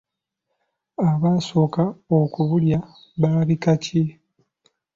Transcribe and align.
Abaasooka 1.09 1.83
okubulya 2.19 2.79
ba 3.19 3.31
bika 3.47 3.73
ki? 3.83 4.01